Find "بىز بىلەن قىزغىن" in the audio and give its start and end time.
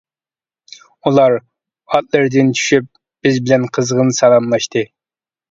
3.27-4.11